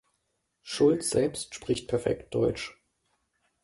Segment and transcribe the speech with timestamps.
[0.63, 2.75] Schulz selbst spricht perfekt Deutsch.